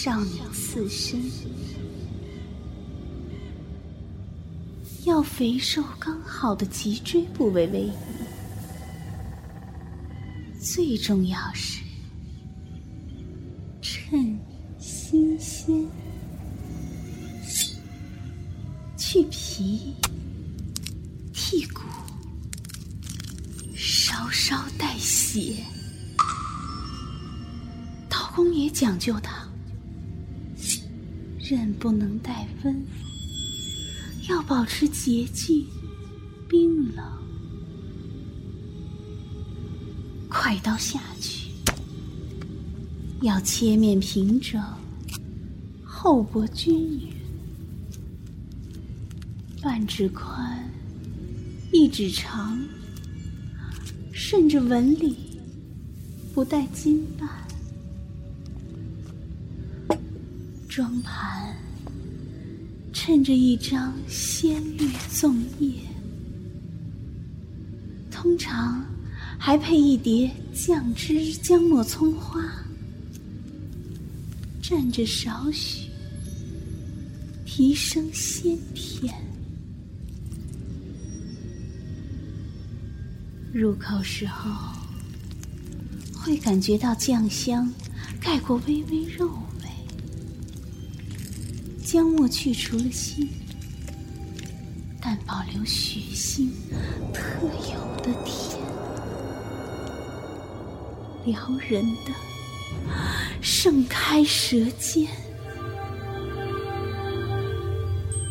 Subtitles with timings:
[0.00, 1.20] 少女刺身，
[5.04, 7.92] 要肥瘦刚好的脊椎部位为宜。
[10.60, 11.82] 最重要是
[13.82, 14.38] 趁
[14.78, 15.84] 新鲜，
[18.96, 19.96] 去皮
[21.34, 21.80] 剔骨，
[23.74, 25.56] 稍稍带血。
[28.08, 29.28] 刀工也讲究的，
[31.48, 32.86] 刃不能带温，
[34.28, 35.64] 要保持洁净、
[36.46, 37.02] 冰冷。
[40.28, 41.48] 快刀下去，
[43.22, 44.62] 要切面平整，
[45.82, 47.08] 厚薄均匀，
[49.62, 50.70] 半指宽，
[51.72, 52.62] 一指长，
[54.12, 55.16] 顺着纹理，
[56.34, 57.26] 不带筋瓣。
[60.78, 61.56] 装盘，
[62.92, 65.72] 衬着一张鲜绿粽叶，
[68.12, 68.86] 通常。
[69.36, 72.40] 还配一碟酱汁姜末葱花，
[74.62, 75.88] 蘸着少许，
[77.44, 79.12] 提升鲜甜。
[83.52, 84.50] 入口时候，
[86.14, 87.72] 会感觉到酱香
[88.20, 89.30] 盖过微微肉
[91.88, 93.26] 味，姜末去除了腥，
[95.00, 96.50] 但保留血腥
[97.14, 98.62] 特有的甜。
[101.24, 102.12] 撩人的，
[103.40, 105.08] 盛开舌尖，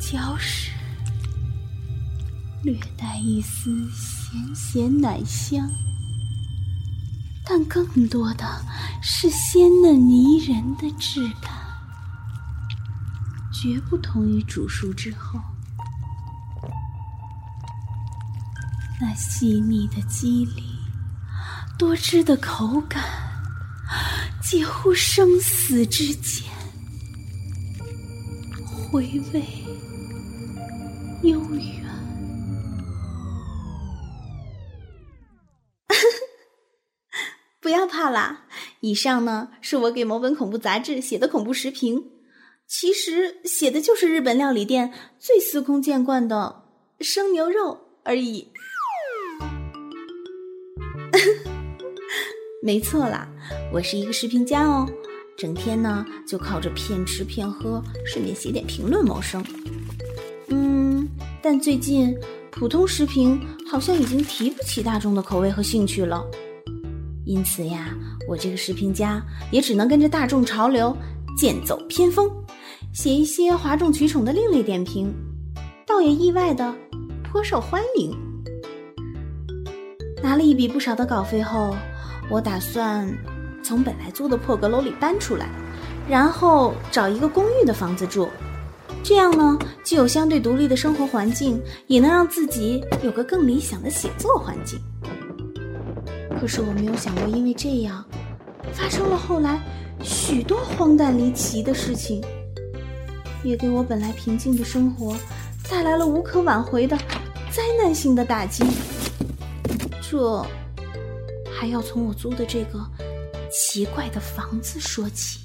[0.00, 0.72] 嚼时
[2.64, 5.70] 略带一丝咸咸奶香，
[7.44, 8.44] 但更多的
[9.00, 11.63] 是鲜嫩迷人的质感，
[13.64, 15.40] 绝不同于煮熟之后
[19.00, 20.62] 那细腻的肌理。
[21.78, 23.02] 多汁的口感，
[24.42, 26.46] 几乎生死之间，
[28.92, 29.42] 回味
[31.22, 31.84] 悠远。
[37.62, 38.44] 不要怕啦！
[38.80, 42.10] 以上呢是我给某本恐怖杂志写的恐怖食评，
[42.66, 46.64] 其实写的就是日本料理店最司空见惯的
[47.00, 48.48] 生牛肉而已。
[52.62, 53.28] 没错啦，
[53.72, 54.88] 我是一个视频家哦，
[55.36, 59.44] 整天呢就靠着骗吃骗喝，顺便写点评论谋生。
[60.48, 61.06] 嗯，
[61.42, 62.16] 但最近
[62.50, 63.38] 普通视频
[63.70, 66.24] 好像已经提不起大众的口味和兴趣了，
[67.26, 67.94] 因此呀，
[68.26, 69.22] 我这个视频家
[69.52, 70.96] 也只能跟着大众潮流，
[71.36, 72.30] 剑走偏锋，
[72.94, 75.12] 写一些哗众取宠的另类点评，
[75.84, 76.72] 倒也意外的
[77.24, 78.16] 颇受欢迎。
[80.22, 81.74] 拿了一笔不少的稿费后。
[82.30, 83.06] 我打算
[83.62, 85.46] 从本来租的破阁楼里搬出来，
[86.08, 88.30] 然后找一个公寓的房子住。
[89.02, 94.80] 这样呢，既有相对独立的生活环境，也能让自己有个更理想的写作环境。
[96.40, 98.02] 可是我没有想过，因为这样，
[98.72, 99.60] 发生了后来
[100.02, 102.24] 许多荒诞离奇的事情，
[103.44, 105.16] 也给我本来平静的生活
[105.70, 106.96] 带来了无可挽回的
[107.52, 108.64] 灾难性的打击。
[110.02, 110.44] 这。
[111.56, 112.84] 还要从我租的这个
[113.50, 115.38] 奇怪的房子说起。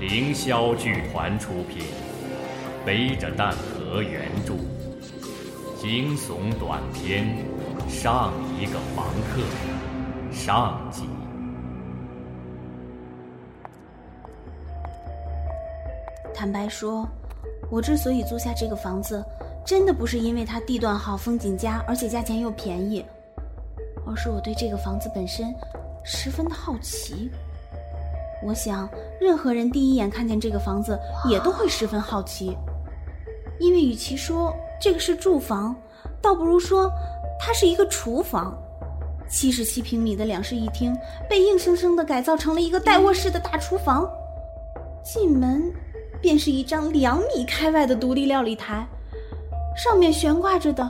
[0.00, 1.82] 凌霄剧团出品，
[2.86, 4.54] 背着蛋壳原著，
[5.78, 7.36] 惊悚短片
[7.92, 9.42] 《上一个房客》
[10.34, 11.02] 上集。
[16.42, 17.06] 坦白说，
[17.70, 19.24] 我之所以租下这个房子。
[19.64, 23.04] 真的不是因为它地段好、风景佳，而且价钱又便宜，
[24.04, 25.54] 而是我对这个房子本身
[26.02, 27.30] 十分的好奇。
[28.44, 28.88] 我想，
[29.20, 30.98] 任何人第一眼看见这个房子
[31.30, 32.58] 也都会十分好奇，
[33.60, 35.72] 因为与其说这个是住房，
[36.20, 36.90] 倒不如说
[37.38, 38.52] 它是一个厨房。
[39.30, 40.92] 七十七平米的两室一厅
[41.30, 44.10] 被硬生生的改造成了一个带卧室的大厨房，
[45.04, 45.72] 进门
[46.22, 48.86] 便是一张两米开外的独立料理台。
[49.76, 50.88] 上面悬挂着的，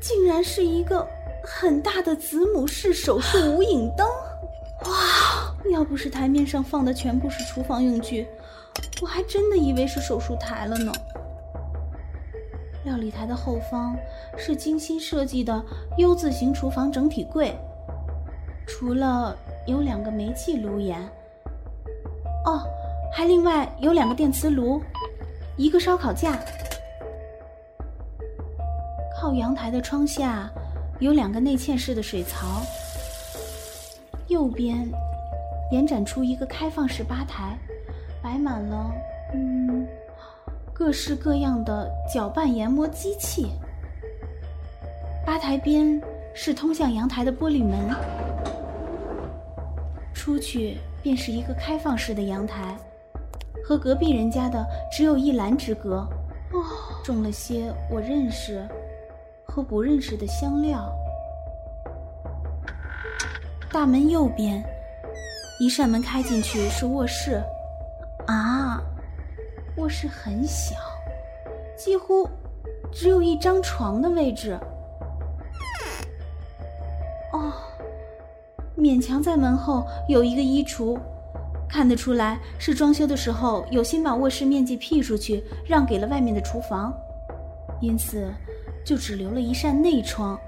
[0.00, 1.06] 竟然是一个
[1.44, 4.06] 很大的子母式手术无影灯！
[4.84, 8.26] 哇，要不是台面上放的全部是厨房用具，
[9.02, 10.92] 我还真的以为是手术台了呢。
[12.84, 13.94] 料理台的后方
[14.38, 15.62] 是精心设计的
[15.98, 17.54] U 字形厨房整体柜，
[18.66, 19.36] 除了
[19.66, 20.98] 有两个煤气炉沿，
[22.46, 22.62] 哦，
[23.12, 24.80] 还另外有两个电磁炉，
[25.56, 26.38] 一个烧烤架。
[29.20, 30.50] 靠阳台的窗下
[30.98, 32.62] 有两个内嵌式的水槽，
[34.28, 34.88] 右边
[35.70, 37.58] 延展出一个开放式吧台，
[38.22, 38.90] 摆满了
[39.34, 39.86] 嗯
[40.72, 43.48] 各式各样的搅拌研磨机器。
[45.26, 46.00] 吧台边
[46.32, 47.94] 是通向阳台的玻璃门，
[50.14, 52.74] 出去便是一个开放式的阳台，
[53.70, 55.98] 和隔壁人家的只有一栏之隔。
[56.52, 56.64] 哦，
[57.04, 58.66] 种了些我认识。
[59.44, 60.92] 和不认识的香料。
[63.72, 64.60] 大门右边，
[65.60, 67.42] 一扇门开进去是卧室。
[68.26, 68.80] 啊，
[69.76, 70.74] 卧室很小，
[71.76, 72.28] 几乎
[72.92, 74.58] 只有一张床的位置。
[77.32, 77.52] 哦，
[78.76, 80.96] 勉强在门后有一个衣橱，
[81.70, 86.92] 看得出来是装修的时候有心把卧室面积辟出去，让给了外面的厨房，
[87.80, 88.28] 因此。
[88.82, 90.40] 就只留了一扇内窗，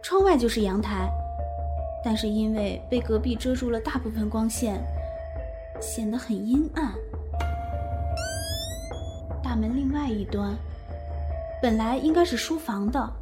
[0.00, 1.10] 窗外就是阳台，
[2.04, 4.80] 但是因为被隔壁遮住了大部分光线，
[5.80, 6.94] 显得很阴暗。
[9.42, 10.54] 大门另外一端，
[11.60, 13.12] 本来应该是书房的，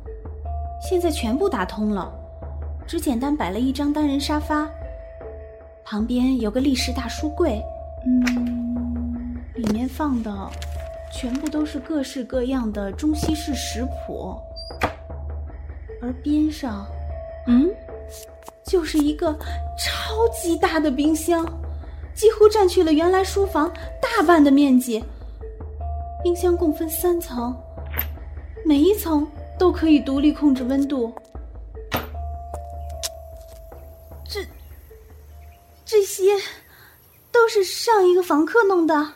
[0.86, 2.12] 现在全部打通了，
[2.86, 4.68] 只简单摆了一张单人沙发，
[5.84, 7.62] 旁边有个立式大书柜，
[8.06, 10.50] 嗯，里面放的。
[11.14, 14.34] 全部都是各式各样的中西式食谱，
[16.00, 16.86] 而边上，
[17.46, 17.68] 嗯，
[18.64, 19.30] 就是一个
[19.78, 21.44] 超级大的冰箱，
[22.14, 23.70] 几乎占据了原来书房
[24.00, 25.04] 大半的面积。
[26.24, 27.54] 冰箱共分三层，
[28.64, 29.26] 每一层
[29.58, 31.12] 都可以独立控制温度。
[36.22, 36.42] 些，
[37.30, 39.14] 都是上一个房客弄的。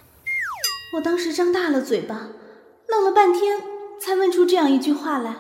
[0.95, 2.29] 我当时张大了嘴巴，
[2.89, 3.63] 愣了半天，
[4.01, 5.37] 才问出这样一句话来。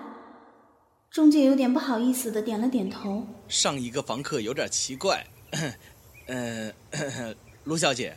[1.10, 3.26] 中介有点不好意思的点了点头。
[3.48, 5.26] 上一个房客有点奇怪，
[6.26, 6.72] 呃，
[7.64, 8.16] 卢小姐，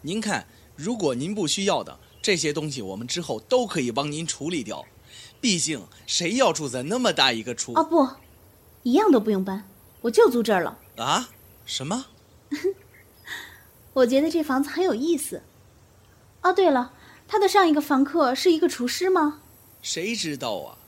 [0.00, 4.84] 您看，如果您不需要的这些东西，我们之后都可以帮您处理掉。
[5.40, 7.74] 毕竟谁要住在那么大一个厨？
[7.74, 8.08] 啊不，
[8.82, 9.68] 一样都不用搬，
[10.00, 10.78] 我就租这儿了。
[10.96, 11.28] 啊？
[11.64, 12.06] 什么？
[13.94, 15.42] 我觉得这房子很有意思。
[16.42, 16.92] 哦，对了，
[17.28, 19.40] 他的上一个房客是一个厨师吗？
[19.80, 20.78] 谁知道啊，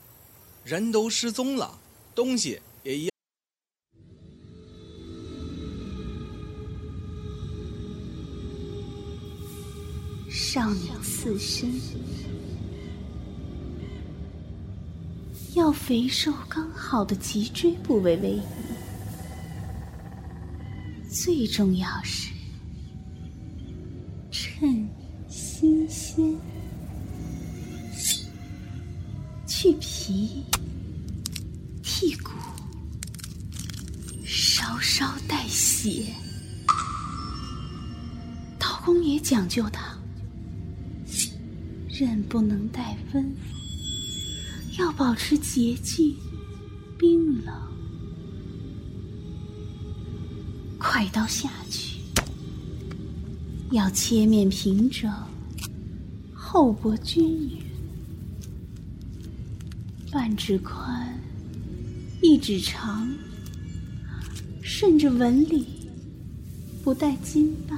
[0.63, 1.77] 人都失踪了，
[2.13, 3.11] 东西也一样。
[10.29, 11.69] 少女刺身，
[15.53, 18.41] 要肥瘦刚好的脊椎部位为宜，
[21.23, 22.29] 最重要是
[24.29, 24.87] 趁。
[25.27, 26.37] 新鲜，
[29.47, 30.43] 去皮，
[31.83, 32.29] 剔骨，
[34.23, 36.05] 稍稍带血。
[38.59, 39.79] 刀工也讲究的，
[41.89, 43.35] 刃不能带温，
[44.77, 46.15] 要保持洁净、
[46.99, 47.74] 冰冷。
[50.95, 51.99] 快刀下去，
[53.71, 55.11] 要切面平整。
[56.33, 57.61] 厚薄均匀，
[60.09, 61.19] 半指宽，
[62.21, 63.13] 一指长，
[64.63, 65.67] 顺着纹理，
[66.81, 67.77] 不带筋瓣。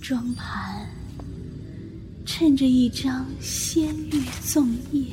[0.00, 0.88] 装盘，
[2.26, 5.04] 衬着一张鲜绿粽叶，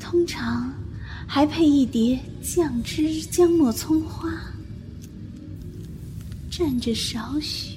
[0.00, 0.74] 通常
[1.34, 4.30] 还配一碟酱汁姜末葱花，
[6.48, 7.76] 蘸着少许。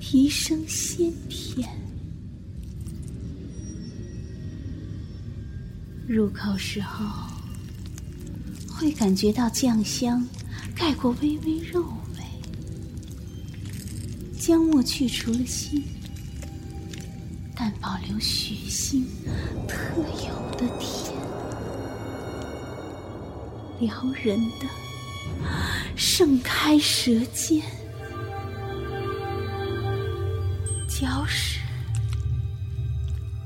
[0.00, 1.68] 提升鲜甜，
[6.08, 7.04] 入口时候
[8.66, 10.26] 会感觉到酱香
[10.74, 11.82] 盖过微微肉
[12.16, 12.24] 味，
[14.38, 15.82] 姜末去除了腥，
[17.54, 19.04] 但保留血腥
[19.68, 21.09] 特有的甜，
[23.80, 24.66] 撩人的
[25.96, 27.62] 盛开舌尖。
[30.86, 31.58] 嚼时，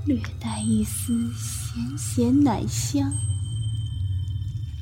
[0.04, 3.12] 略带一丝咸咸奶香，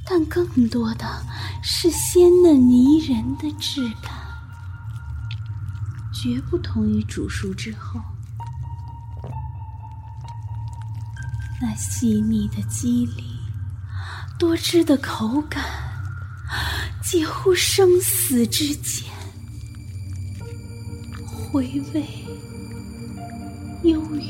[0.07, 1.07] 但更多的
[1.63, 4.15] 是鲜嫩迷人的质感，
[6.15, 8.01] 绝不同于煮熟之后
[11.61, 13.32] 那细腻的肌理
[14.43, 15.63] 多汁的口感，
[17.01, 19.09] 介乎生死之间，
[21.23, 21.63] 回
[21.95, 22.05] 味
[23.85, 24.25] 悠远。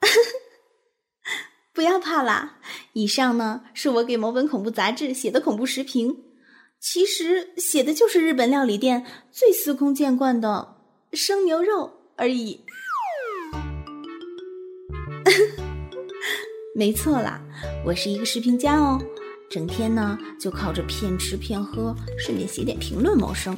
[1.72, 2.58] 不要怕啦！
[2.94, 6.24] 以上呢是我给某本恐怖杂志写的恐怖食评，
[6.80, 10.76] 其实写的就是日本料理店最司空见惯的
[11.12, 12.64] 生牛肉而已。
[16.76, 17.40] 没错啦，
[17.84, 19.00] 我是一个食评家哦，
[19.48, 23.56] 整天呢就靠着骗吃骗喝，顺便写点评论谋生。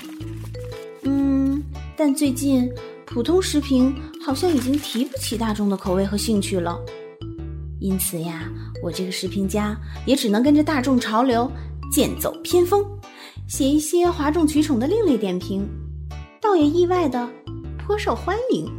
[1.04, 1.62] 嗯，
[1.96, 2.70] 但最近
[3.06, 6.78] 普通食评好像已经提不起大众的口味和兴趣了。
[7.80, 8.50] 因此呀，
[8.82, 11.50] 我这个视频家也只能跟着大众潮流，
[11.90, 12.84] 剑走偏锋，
[13.48, 15.66] 写一些哗众取宠的另类点评，
[16.38, 17.26] 倒也意外的
[17.78, 18.70] 颇受欢迎。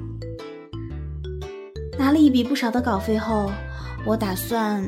[1.98, 3.52] 拿了一笔不少的稿费后，
[4.08, 4.82] 我打算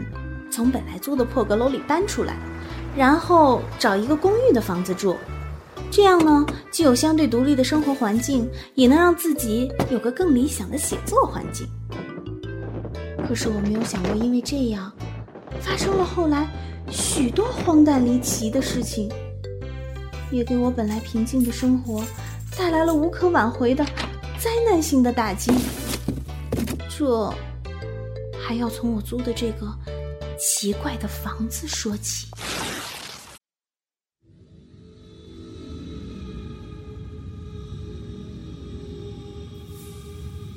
[0.49, 2.37] 从本来租的破阁楼里搬出来，
[2.95, 5.17] 然后找一个公寓的房子住。
[5.91, 11.67] 这样呢，既有相对独立的生活环境，也能让自己有个更理想的写作环境。
[13.27, 14.89] 可是我没有想过，因为这样，
[15.59, 16.47] 发生了后来
[16.89, 19.11] 许多荒诞离奇的事情，
[20.31, 22.01] 也给我本来平静的生活
[22.57, 23.83] 带来了无可挽回的
[24.39, 25.51] 灾难性的打击。
[26.87, 27.33] 这
[28.49, 29.71] 还要从我租的这个
[30.39, 32.25] 奇怪的房子说起。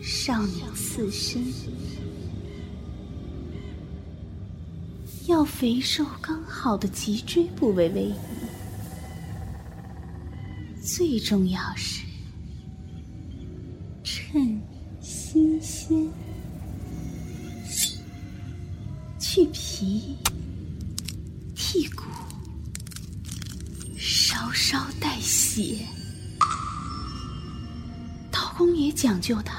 [0.01, 1.45] 少女刺身。
[5.27, 8.15] 要肥瘦刚好的脊椎部位为宜，
[10.83, 12.07] 最重要是
[14.03, 14.59] 趁
[15.03, 16.11] 新鲜，
[19.35, 20.15] 去皮
[21.57, 22.03] 剔骨，
[23.97, 25.79] 稍稍带血。
[28.31, 29.51] 刀工也讲究的，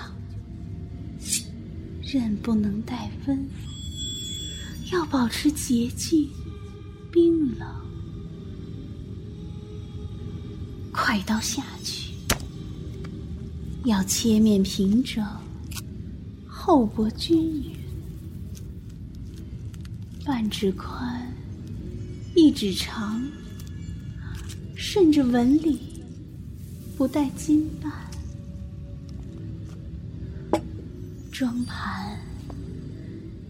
[2.04, 3.50] 刃不能带温。
[4.92, 6.30] 要保持洁净、
[7.12, 7.68] 冰冷，
[10.92, 12.14] 快刀下去，
[13.86, 15.26] 要切面平整，
[16.48, 17.76] 厚薄均匀，
[20.26, 21.22] 半指宽，
[22.34, 23.22] 一指长，
[24.74, 25.78] 顺着纹理，
[26.96, 27.92] 不带筋瓣，
[31.30, 32.18] 装盘。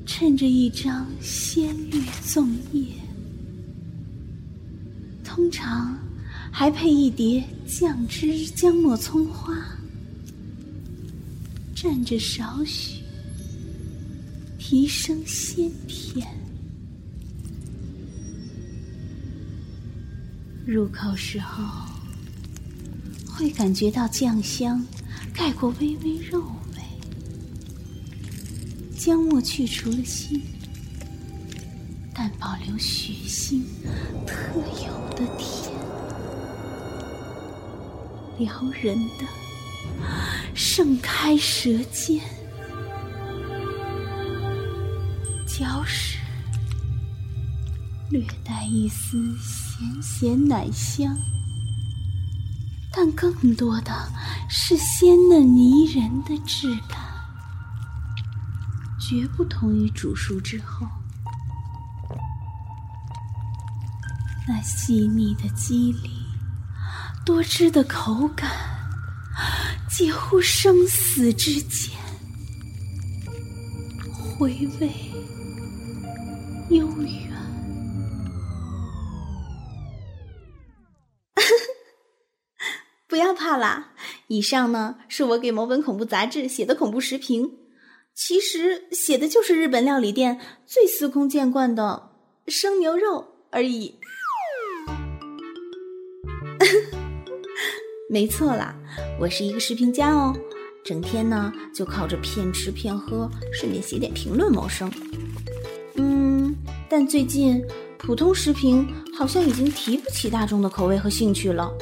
[0.06, 2.86] 衬着一张鲜绿粽叶，
[5.24, 5.98] 通常
[6.52, 9.56] 还配一碟酱汁姜末葱花，
[11.76, 13.02] 蘸着少许，
[14.60, 16.28] 提升鲜甜。
[20.66, 21.62] 入口时候，
[23.28, 24.86] 会感觉到酱香
[25.34, 26.42] 盖过微微肉
[26.76, 26.82] 味。
[28.98, 30.40] 姜末去除了腥，
[32.14, 33.62] 但保留血腥
[34.26, 35.76] 特有的甜，
[38.40, 39.26] 撩人的
[40.56, 42.22] 盛开舌尖，
[45.46, 46.18] 嚼时
[48.10, 49.36] 略带一丝
[49.84, 51.14] 咸咸奶香，
[52.92, 53.92] 但更多的
[54.50, 57.00] 是鲜嫩迷人的质感。
[59.00, 60.88] 绝不同于煮熟之后，
[64.48, 66.12] 那细腻的肌理、
[67.26, 68.50] 多汁的口感，
[69.90, 71.92] 几乎生死之间，
[74.14, 74.90] 回味。
[76.70, 77.34] 悠远。
[83.34, 83.94] 怕啦！
[84.28, 87.52] 以上呢是我给某本恐怖杂志写的恐怖食评。
[88.16, 92.12] 其实写的就是日本料理店最司空见惯的
[92.48, 93.96] 生牛肉而已。
[98.10, 98.76] 没错啦，
[99.20, 100.32] 我是一个视频家哦，
[100.86, 104.92] 整天呢就靠着骗吃骗喝，顺便写点评论谋生。
[105.96, 106.56] 嗯，
[106.88, 107.66] 但最近
[107.98, 108.88] 普通食评
[109.18, 111.74] 好像已经提不起大众的口味和兴趣了，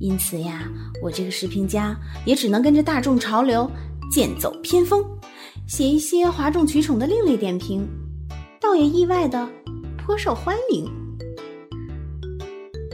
[0.00, 0.62] 因此呀，
[1.02, 3.70] 我这个视频家也只能跟着大众潮流，
[4.10, 5.04] 剑走偏锋。
[5.68, 7.86] 写一些哗众取宠的另类点评，
[8.58, 9.46] 倒也意外的
[9.98, 10.90] 颇受欢迎。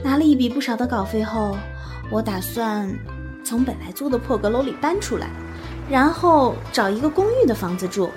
[0.03, 1.57] 拿了一笔不少的稿费后，
[2.11, 2.93] 我打算
[3.43, 5.29] 从本来租的破阁楼里搬出来，
[5.89, 8.09] 然后找一个公寓的房子住。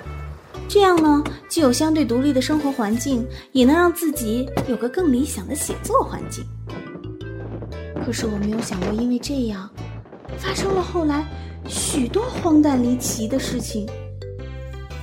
[0.67, 6.45] 这样呢，既有相对独立的生活环境，也能让自己有个更理想的写作环境。
[8.11, 9.69] 可是我没有想过，因为这样，
[10.37, 11.25] 发生了后来
[11.65, 13.87] 许多荒诞离奇的事情，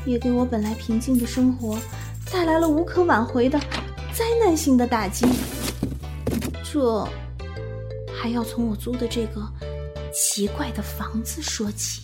[0.04, 1.78] 也给我本来平静的生活
[2.30, 3.58] 带来了无可挽回的
[4.12, 5.26] 灾难性的打击。
[6.62, 7.02] 这
[8.12, 9.40] 还要从我租的这个
[10.12, 12.02] 奇怪的房子说起。